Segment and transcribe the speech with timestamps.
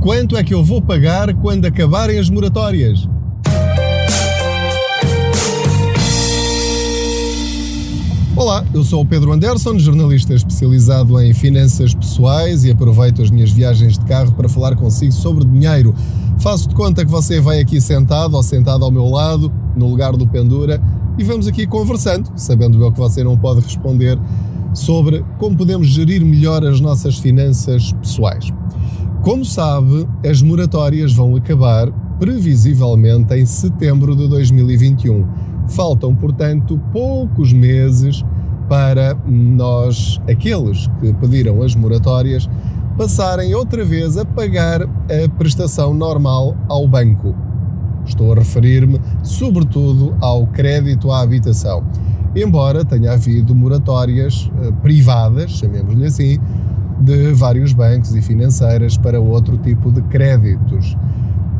[0.00, 3.06] Quanto é que eu vou pagar quando acabarem as moratórias?
[8.34, 13.50] Olá, eu sou o Pedro Anderson, jornalista especializado em finanças pessoais e aproveito as minhas
[13.52, 15.94] viagens de carro para falar consigo sobre dinheiro.
[16.38, 20.16] Faço de conta que você vai aqui sentado ou sentado ao meu lado, no lugar
[20.16, 20.80] do Pendura,
[21.18, 24.18] e vamos aqui conversando, sabendo eu que você não pode responder,
[24.72, 28.50] sobre como podemos gerir melhor as nossas finanças pessoais.
[29.22, 35.26] Como sabe, as moratórias vão acabar previsivelmente em setembro de 2021.
[35.68, 38.24] Faltam, portanto, poucos meses
[38.66, 42.48] para nós, aqueles que pediram as moratórias,
[42.96, 47.34] passarem outra vez a pagar a prestação normal ao banco.
[48.06, 51.84] Estou a referir-me, sobretudo, ao crédito à habitação.
[52.34, 56.38] Embora tenha havido moratórias eh, privadas, chamemos-lhe assim,
[57.00, 60.96] de vários bancos e financeiras para outro tipo de créditos.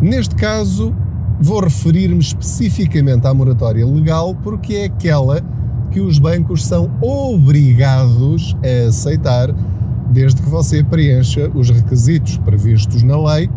[0.00, 0.94] Neste caso,
[1.40, 5.40] vou referir-me especificamente à moratória legal porque é aquela
[5.90, 9.52] que os bancos são obrigados a aceitar
[10.10, 13.50] desde que você preencha os requisitos previstos na lei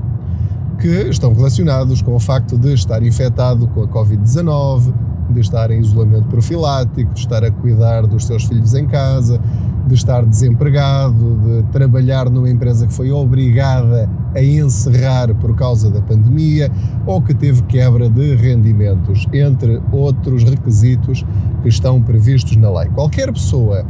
[0.80, 4.94] que estão relacionados com o facto de estar infectado com a Covid-19,
[5.30, 9.40] de estar em isolamento profilático, de estar a cuidar dos seus filhos em casa,
[9.86, 16.02] de estar desempregado, de trabalhar numa empresa que foi obrigada a encerrar por causa da
[16.02, 16.72] pandemia
[17.06, 21.26] ou que teve quebra de rendimentos, entre outros requisitos
[21.62, 22.90] que estão previstos na lei.
[22.90, 23.86] Qualquer pessoa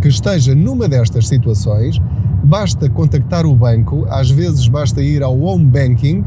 [0.00, 2.00] que esteja numa destas situações,
[2.44, 6.24] basta contactar o banco, às vezes basta ir ao home banking,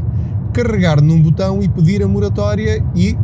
[0.52, 3.16] carregar num botão e pedir a moratória e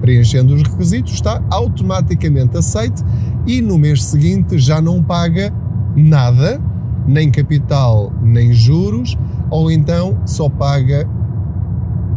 [0.00, 3.02] preenchendo os requisitos, está automaticamente aceite
[3.46, 5.52] e no mês seguinte já não paga
[5.94, 6.60] nada,
[7.06, 9.16] nem capital, nem juros,
[9.50, 11.08] ou então só paga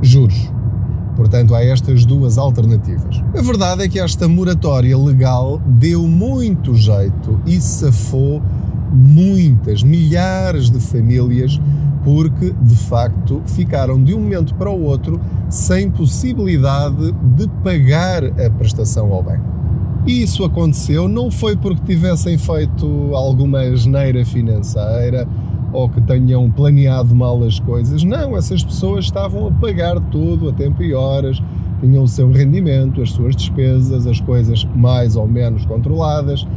[0.01, 0.51] juros.
[1.15, 3.21] Portanto, há estas duas alternativas.
[3.37, 8.41] A verdade é que esta moratória legal deu muito jeito e safou
[8.91, 11.59] muitas, milhares de famílias
[12.03, 15.19] porque de facto ficaram de um momento para o outro
[15.49, 19.43] sem possibilidade de pagar a prestação ao banco.
[20.07, 25.27] E isso aconteceu não foi porque tivessem feito alguma asneira financeira
[25.71, 28.03] ou que tenham planeado mal as coisas.
[28.03, 31.39] Não, essas pessoas estavam a pagar tudo a tempo e horas,
[31.79, 36.47] tinham o seu rendimento, as suas despesas, as coisas mais ou menos controladas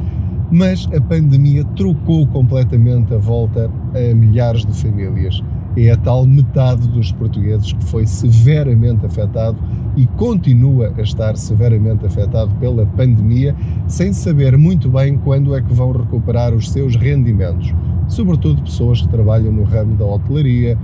[0.53, 5.43] mas a pandemia trocou completamente a volta a milhares de famílias.
[5.75, 9.57] É a tal metade dos portugueses que foi severamente afetado
[9.97, 13.57] e continua a estar severamente afetado pela pandemia,
[13.89, 17.75] sem saber muito bem quando é que vão recuperar os seus rendimentos.
[18.07, 20.77] Sobretudo pessoas que trabalham no ramo da hotelaria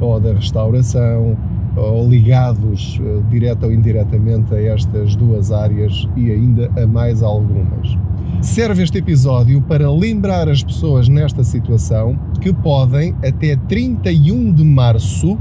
[0.00, 1.36] ou da restauração
[1.76, 7.98] ou ligados uh, direta ou indiretamente a estas duas áreas e ainda a mais algumas.
[8.40, 15.38] Serve este episódio para lembrar as pessoas nesta situação que podem, até 31 de março,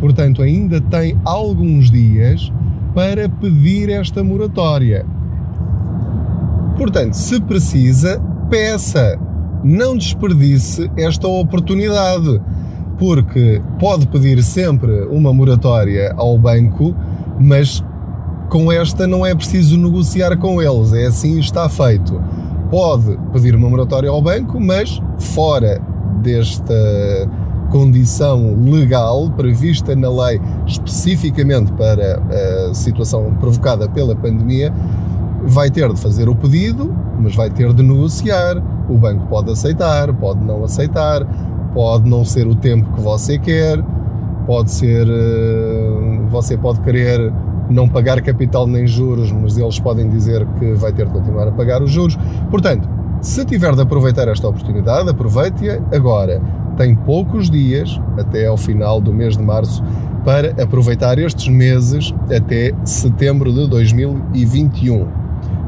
[0.00, 2.52] portanto ainda tem alguns dias,
[2.94, 5.06] para pedir esta moratória.
[6.76, 9.18] Portanto, se precisa, peça,
[9.62, 12.40] não desperdice esta oportunidade,
[12.98, 16.94] porque pode pedir sempre uma moratória ao banco,
[17.38, 17.84] mas
[18.50, 22.20] com esta não é preciso negociar com eles, é assim está feito.
[22.68, 25.80] Pode pedir uma moratória ao banco, mas fora
[26.20, 26.74] desta
[27.70, 32.20] condição legal prevista na lei especificamente para
[32.68, 34.72] a situação provocada pela pandemia,
[35.44, 38.60] vai ter de fazer o pedido, mas vai ter de negociar.
[38.88, 41.24] O banco pode aceitar, pode não aceitar,
[41.72, 43.80] pode não ser o tempo que você quer,
[44.46, 45.06] pode ser.
[45.08, 47.32] Eh, você pode querer
[47.70, 51.52] não pagar capital nem juros, mas eles podem dizer que vai ter de continuar a
[51.52, 52.18] pagar os juros.
[52.50, 52.88] Portanto,
[53.20, 56.42] se tiver de aproveitar esta oportunidade, aproveite-a agora.
[56.76, 59.82] Tem poucos dias, até ao final do mês de março,
[60.24, 65.06] para aproveitar estes meses até setembro de 2021,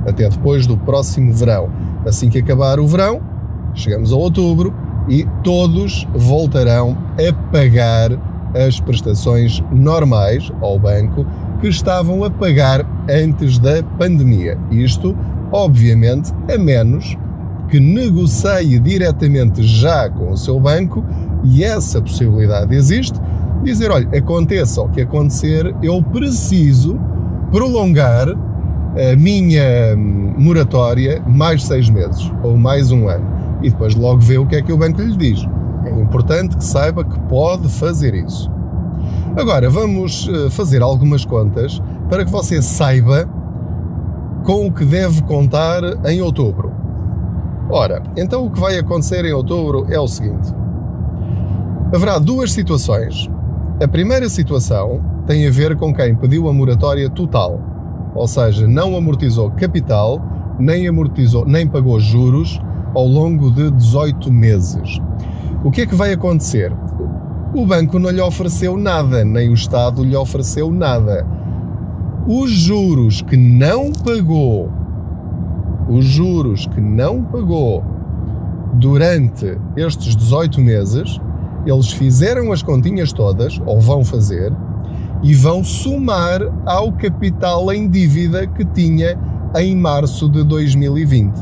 [0.06, 1.70] até depois do próximo verão.
[2.06, 3.20] Assim que acabar o verão,
[3.74, 4.74] chegamos a outubro
[5.08, 8.10] e todos voltarão a pagar
[8.54, 11.26] as prestações normais ao banco
[11.62, 14.58] que estavam a pagar antes da pandemia.
[14.68, 15.16] Isto,
[15.52, 17.16] obviamente, a menos
[17.68, 21.04] que negocie diretamente já com o seu banco
[21.44, 23.16] e essa possibilidade existe.
[23.62, 26.98] Dizer, olha, aconteça o que acontecer, eu preciso
[27.52, 29.94] prolongar a minha
[30.36, 33.24] moratória mais seis meses ou mais um ano
[33.62, 35.46] e depois logo vê o que é que o banco lhe diz.
[35.84, 38.50] É importante que saiba que pode fazer isso.
[39.36, 43.28] Agora, vamos eh, fazer algumas contas para que você saiba
[44.44, 46.72] com o que deve contar em outubro.
[47.70, 50.52] Ora, então o que vai acontecer em outubro é o seguinte:
[51.94, 53.30] haverá duas situações.
[53.82, 57.60] A primeira situação tem a ver com quem pediu a moratória total,
[58.14, 60.20] ou seja, não amortizou capital,
[60.58, 62.60] nem amortizou, nem pagou juros
[62.94, 65.00] ao longo de 18 meses.
[65.64, 66.72] O que é que vai acontecer?
[67.54, 71.26] O banco não lhe ofereceu nada, nem o Estado lhe ofereceu nada.
[72.26, 74.70] Os juros que não pagou,
[75.86, 77.84] os juros que não pagou
[78.72, 81.20] durante estes 18 meses,
[81.66, 84.50] eles fizeram as continhas todas, ou vão fazer,
[85.22, 89.18] e vão somar ao capital em dívida que tinha
[89.58, 91.34] em março de 2020.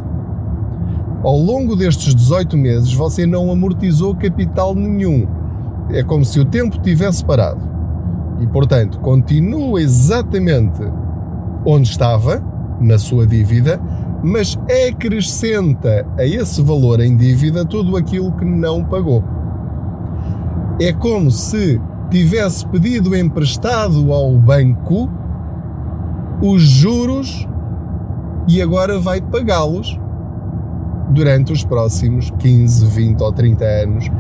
[1.23, 5.39] Ao longo destes 18 meses, você não amortizou capital nenhum
[5.93, 7.61] é como se o tempo tivesse parado.
[8.41, 10.83] E, portanto, continua exatamente
[11.65, 12.43] onde estava,
[12.81, 13.81] na sua dívida,
[14.23, 14.59] mas
[14.89, 19.23] acrescenta a esse valor em dívida tudo aquilo que não pagou.
[20.81, 25.09] É como se tivesse pedido emprestado ao banco
[26.43, 27.47] os juros
[28.49, 29.99] e agora vai pagá-los
[31.11, 34.11] durante os próximos 15, 20 ou 30 anos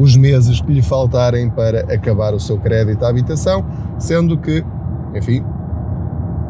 [0.00, 3.62] os meses que lhe faltarem para acabar o seu crédito à habitação,
[3.98, 4.64] sendo que,
[5.14, 5.44] enfim,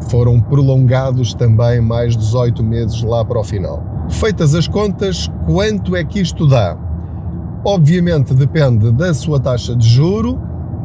[0.09, 3.83] foram prolongados também mais 18 meses lá para o final.
[4.09, 6.77] Feitas as contas, quanto é que isto dá?
[7.65, 10.39] Obviamente depende da sua taxa de juro,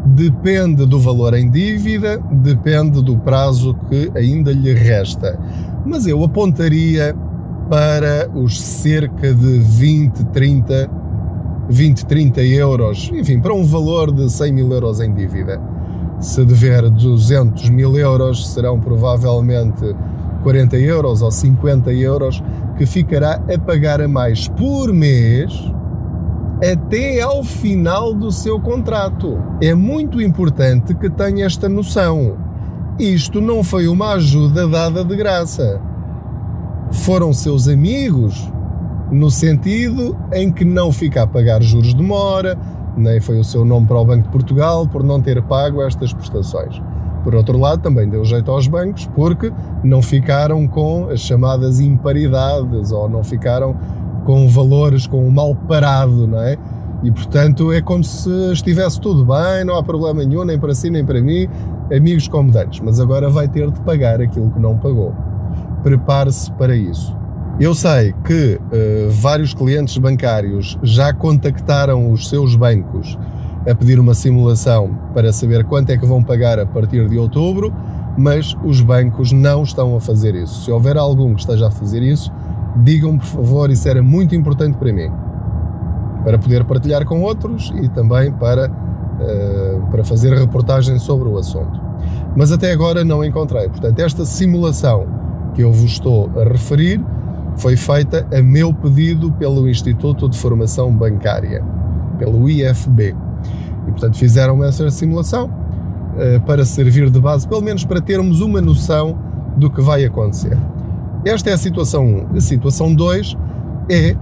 [0.04, 5.38] depende do valor em dívida, depende do prazo que ainda lhe resta.
[5.84, 7.14] Mas eu apontaria
[7.70, 10.90] para os cerca de 20, 30
[11.68, 15.60] 20, 30 euros, enfim, para um valor de 100 mil euros em dívida.
[16.20, 19.94] Se dever 200 mil euros, serão provavelmente
[20.42, 22.42] 40 euros ou 50 euros
[22.78, 25.52] que ficará a pagar a mais por mês
[26.62, 29.38] até ao final do seu contrato.
[29.60, 32.36] É muito importante que tenha esta noção.
[32.98, 35.80] Isto não foi uma ajuda dada de graça.
[36.90, 38.50] Foram seus amigos
[39.11, 42.58] no sentido em que não fica a pagar juros de mora,
[42.97, 46.12] nem foi o seu nome para o Banco de Portugal por não ter pago estas
[46.12, 46.81] prestações.
[47.23, 52.93] Por outro lado, também deu jeito aos bancos porque não ficaram com as chamadas imparidades
[52.93, 53.76] ou não ficaram
[54.25, 56.56] com valores, com o mal parado, não é?
[57.03, 60.88] E portanto é como se estivesse tudo bem, não há problema nenhum, nem para si
[60.88, 61.49] nem para mim,
[61.94, 65.14] amigos como dantes, mas agora vai ter de pagar aquilo que não pagou.
[65.82, 67.17] Prepare-se para isso.
[67.58, 73.19] Eu sei que uh, vários clientes bancários já contactaram os seus bancos
[73.67, 77.73] a pedir uma simulação para saber quanto é que vão pagar a partir de outubro,
[78.14, 80.64] mas os bancos não estão a fazer isso.
[80.64, 82.31] Se houver algum que esteja a fazer isso,
[82.85, 85.11] digam por favor, isso era muito importante para mim,
[86.25, 91.81] para poder partilhar com outros e também para, uh, para fazer reportagem sobre o assunto.
[92.37, 93.67] Mas até agora não encontrei.
[93.70, 95.06] Portanto, esta simulação
[95.55, 97.03] que eu vos estou a referir
[97.56, 101.64] foi feita a meu pedido pelo Instituto de Formação Bancária,
[102.19, 103.14] pelo IFB.
[103.87, 108.60] E, portanto, fizeram essa simulação uh, para servir de base, pelo menos para termos uma
[108.60, 109.19] noção
[109.56, 110.56] do que vai acontecer.
[111.25, 112.36] Esta é a situação 1.
[112.36, 113.36] A situação 2
[113.91, 114.17] é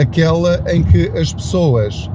[0.00, 2.10] aquela em que as pessoas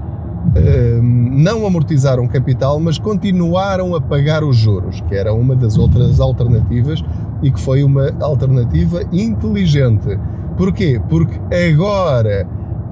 [1.01, 7.03] não amortizaram capital, mas continuaram a pagar os juros, que era uma das outras alternativas
[7.41, 10.17] e que foi uma alternativa inteligente.
[10.57, 11.01] Porquê?
[11.09, 11.39] Porque
[11.71, 12.47] agora,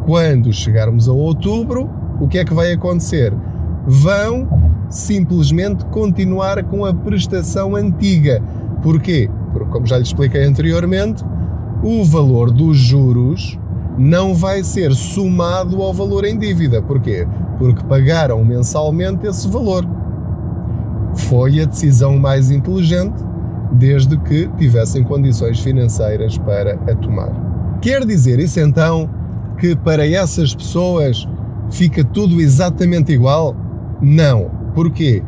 [0.06, 1.90] quando chegarmos a outubro,
[2.20, 3.34] o que é que vai acontecer?
[3.86, 4.48] Vão
[4.90, 8.42] simplesmente continuar com a prestação antiga.
[8.82, 9.30] Porquê?
[9.54, 11.24] Porque, como já lhe expliquei anteriormente,
[11.84, 13.58] o valor dos juros
[13.98, 16.82] não vai ser somado ao valor em dívida.
[16.82, 17.28] Porquê?
[17.58, 19.86] Porque pagaram mensalmente esse valor.
[21.16, 23.24] Foi a decisão mais inteligente
[23.72, 27.32] desde que tivessem condições financeiras para a tomar.
[27.82, 29.10] Quer dizer isso então
[29.60, 31.28] que para essas pessoas
[31.70, 33.56] fica tudo exatamente igual?
[34.02, 34.52] Não.
[34.74, 35.24] Porquê?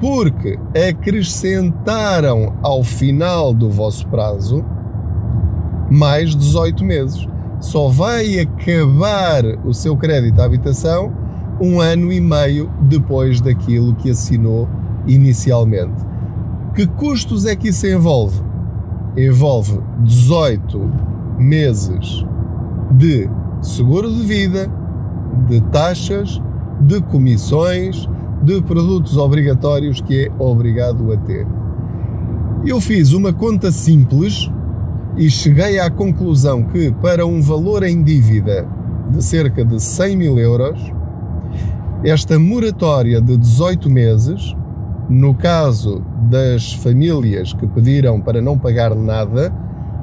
[0.00, 0.58] Porque
[0.88, 4.64] acrescentaram ao final do vosso prazo
[5.90, 7.26] mais 18 meses.
[7.60, 11.12] Só vai acabar o seu crédito à habitação
[11.60, 14.68] um ano e meio depois daquilo que assinou
[15.06, 16.04] inicialmente.
[16.74, 18.40] Que custos é que isso envolve?
[19.16, 20.78] Envolve 18
[21.38, 22.24] meses
[22.92, 23.28] de
[23.60, 24.70] seguro de vida,
[25.48, 26.40] de taxas,
[26.80, 28.08] de comissões,
[28.42, 31.46] de produtos obrigatórios que é obrigado a ter.
[32.64, 34.50] Eu fiz uma conta simples
[35.16, 38.68] e cheguei à conclusão que para um valor em dívida
[39.10, 40.78] de cerca de 100 mil euros,
[42.04, 44.54] esta moratória de 18 meses,
[45.08, 49.52] no caso das famílias que pediram para não pagar nada,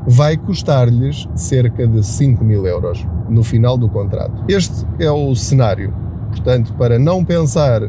[0.06, 4.44] vai custar-lhes cerca de 5 mil euros no final do contrato.
[4.48, 5.94] Este é o cenário.
[6.30, 7.82] Portanto, para não pensar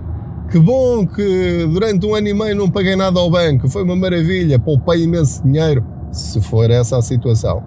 [0.50, 3.96] que bom que durante um ano e meio não paguei nada ao banco, foi uma
[3.96, 7.62] maravilha, poupei imenso dinheiro, se for essa a situação.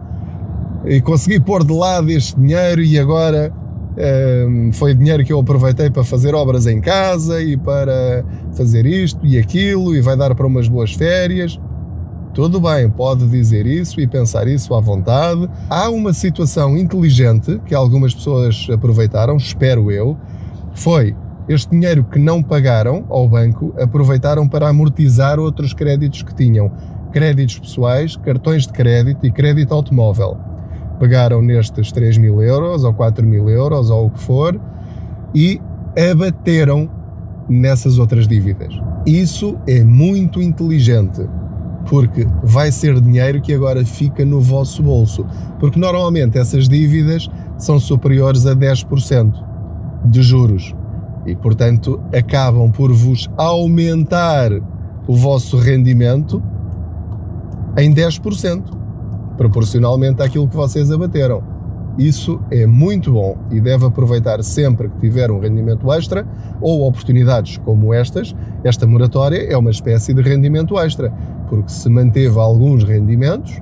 [0.86, 3.53] E consegui pôr de lado este dinheiro e agora
[4.74, 9.38] foi dinheiro que eu aproveitei para fazer obras em casa e para fazer isto e
[9.38, 11.60] aquilo e vai dar para umas boas férias.
[12.34, 15.50] Tudo bem, pode dizer isso e pensar isso à vontade.
[15.70, 20.15] Há uma situação inteligente que algumas pessoas aproveitaram, espero eu,
[20.74, 21.15] foi
[21.50, 26.72] este dinheiro que não pagaram ao banco aproveitaram para amortizar outros créditos que tinham,
[27.12, 30.49] créditos pessoais, cartões de crédito e crédito automóvel.
[31.00, 34.60] Pegaram nestes 3 mil euros ou 4 mil euros ou o que for
[35.34, 35.62] e
[36.12, 36.89] abateram
[37.48, 38.74] nessas outras dívidas.
[39.06, 41.22] Isso é muito inteligente
[41.89, 45.25] porque vai ser dinheiro que agora fica no vosso bolso.
[45.60, 47.27] Porque normalmente essas dívidas
[47.58, 49.34] são superiores a 10%
[50.06, 50.74] de juros
[51.25, 54.51] e, portanto, acabam por vos aumentar
[55.08, 56.41] o vosso rendimento
[57.77, 58.63] em 10%,
[59.39, 61.41] proporcionalmente àquilo que vocês abateram.
[61.98, 66.27] Isso é muito bom e deve aproveitar sempre que tiver um rendimento extra
[66.60, 68.36] ou oportunidades como estas.
[68.65, 71.10] Esta moratória é uma espécie de rendimento extra,
[71.48, 73.62] porque se manteve alguns rendimentos,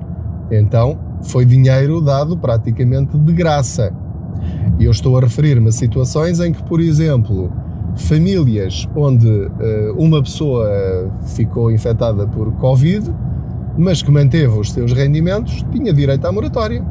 [0.50, 3.92] então foi dinheiro dado praticamente de graça.
[4.80, 7.52] E eu estou a referir-me a situações em que, por exemplo,
[7.94, 10.68] famílias onde uh, uma pessoa
[11.36, 13.12] ficou infectada por Covid,
[13.78, 16.84] mas que manteve os seus rendimentos, tinha direito à moratória.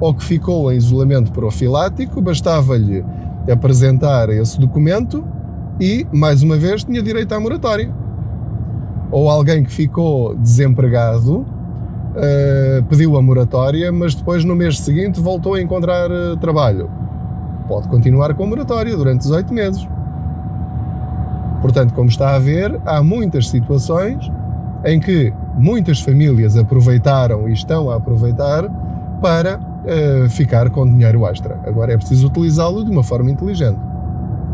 [0.00, 3.04] Ou que ficou em isolamento profilático, bastava-lhe
[3.50, 5.24] apresentar esse documento
[5.80, 7.94] e, mais uma vez, tinha direito à moratória.
[9.12, 15.54] Ou alguém que ficou desempregado uh, pediu a moratória, mas depois no mês seguinte voltou
[15.54, 16.90] a encontrar uh, trabalho.
[17.68, 19.88] Pode continuar com a moratória durante 18 meses.
[21.62, 24.30] Portanto, como está a ver, há muitas situações
[24.84, 28.68] em que muitas famílias aproveitaram e estão a aproveitar
[29.20, 31.60] para uh, ficar com dinheiro extra.
[31.66, 33.78] Agora é preciso utilizá-lo de uma forma inteligente.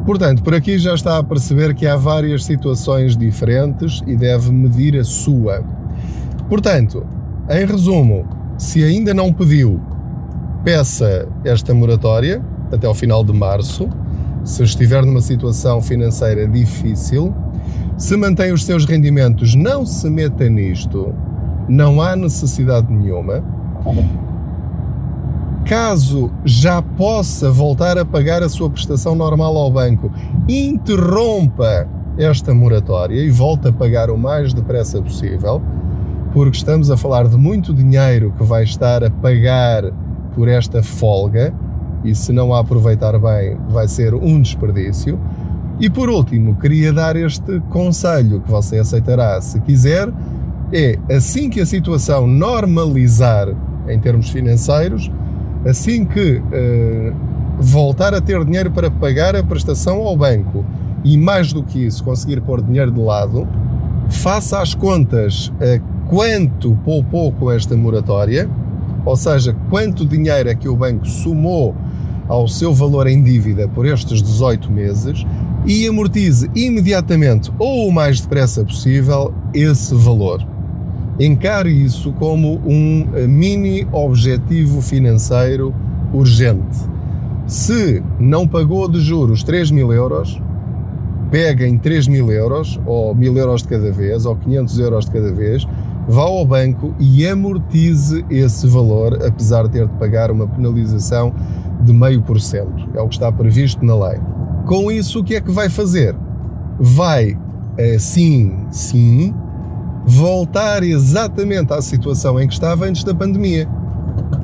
[0.04, 4.98] Portanto, por aqui já está a perceber que há várias situações diferentes e deve medir
[4.98, 5.64] a sua.
[6.48, 7.04] Portanto,
[7.48, 8.24] em resumo,
[8.58, 9.80] se ainda não pediu,
[10.64, 13.88] peça esta moratória até ao final de março.
[14.44, 17.34] Se estiver numa situação financeira difícil,
[17.96, 21.14] se mantém os seus rendimentos, não se meta nisto,
[21.68, 23.42] não há necessidade nenhuma.
[25.64, 30.12] Caso já possa voltar a pagar a sua prestação normal ao banco,
[30.48, 35.60] interrompa esta moratória e volte a pagar o mais depressa possível
[36.36, 39.84] porque estamos a falar de muito dinheiro que vai estar a pagar
[40.34, 41.54] por esta folga
[42.04, 45.18] e se não a aproveitar bem vai ser um desperdício.
[45.78, 50.08] E por último, queria dar este conselho que você aceitará se quiser,
[50.72, 53.48] é assim que a situação normalizar
[53.86, 55.10] em termos financeiros,
[55.66, 57.14] assim que uh,
[57.58, 60.64] voltar a ter dinheiro para pagar a prestação ao banco
[61.04, 63.46] e mais do que isso, conseguir pôr dinheiro de lado,
[64.08, 68.48] faça as contas uh, quanto poupou com esta moratória,
[69.04, 71.74] ou seja, quanto dinheiro é que o banco somou
[72.28, 75.24] ao seu valor em dívida por estes 18 meses
[75.66, 80.46] e amortize imediatamente ou o mais depressa possível esse valor.
[81.18, 85.74] Encare isso como um eh, mini objetivo financeiro
[86.12, 86.78] urgente.
[87.46, 90.40] Se não pagou de juros 3 mil euros,
[91.30, 95.10] pega em 3 mil euros, ou 1000 euros de cada vez, ou 500 euros de
[95.10, 95.66] cada vez,
[96.08, 101.32] vá ao banco e amortize esse valor, apesar de ter de pagar uma penalização
[101.82, 102.88] de meio por cento.
[102.94, 104.18] É o que está previsto na lei.
[104.66, 106.14] Com isso, o que é que vai fazer?
[106.78, 107.38] Vai,
[108.00, 109.32] sim, sim,
[110.04, 113.68] voltar exatamente à situação em que estava antes da pandemia.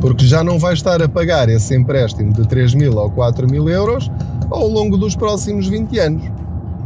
[0.01, 3.69] Porque já não vai estar a pagar esse empréstimo de 3 mil ou 4 mil
[3.69, 4.11] euros
[4.49, 6.23] ao longo dos próximos 20 anos.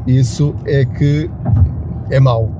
[0.07, 1.31] Isso é que
[2.11, 2.51] é mau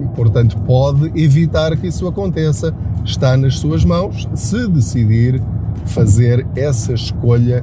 [0.00, 2.74] e, portanto, pode evitar que isso aconteça.
[3.04, 5.42] Está nas suas mãos se decidir
[5.84, 7.62] fazer essa escolha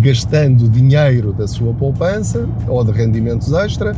[0.00, 3.94] gastando dinheiro da sua poupança ou de rendimentos extra,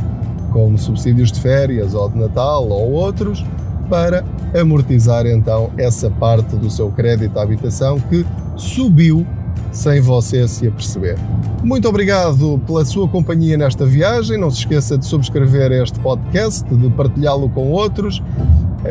[0.51, 3.45] como subsídios de férias ou de Natal ou outros,
[3.89, 4.23] para
[4.57, 9.25] amortizar então essa parte do seu crédito à habitação que subiu
[9.71, 11.17] sem você se aperceber.
[11.63, 14.37] Muito obrigado pela sua companhia nesta viagem.
[14.37, 18.21] Não se esqueça de subscrever este podcast, de partilhá-lo com outros.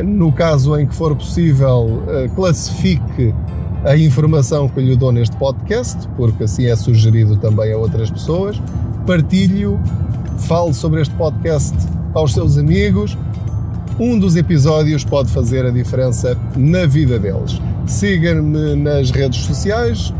[0.05, 3.35] No caso em que for possível, eh, classifique
[3.85, 8.61] a informação que lhe dou neste podcast, porque assim é sugerido também a outras pessoas.
[9.07, 9.81] Partilhe-o,
[10.39, 11.75] fale sobre este podcast
[12.13, 13.17] aos seus amigos.
[13.99, 17.59] Um dos episódios pode fazer a diferença na vida deles.
[17.87, 20.13] Siga-me nas redes sociais,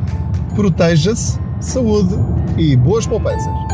[0.55, 2.15] Proteja-se, saúde
[2.57, 3.72] e boas poupanças.